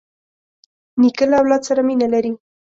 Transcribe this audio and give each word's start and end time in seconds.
نیکه 1.01 1.25
له 1.29 1.35
اولاد 1.41 1.61
سره 1.69 1.81
مینه 1.87 2.07
لري. 2.13 2.31